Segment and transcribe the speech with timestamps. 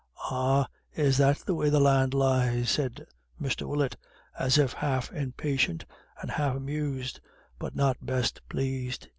[0.31, 0.65] "Ah!
[0.95, 3.05] is that the way the land lies?" said
[3.39, 3.67] Mr.
[3.69, 3.97] Willett,
[4.35, 5.85] as if half impatient,
[6.19, 7.19] and half amused,
[7.59, 9.09] but not best pleased.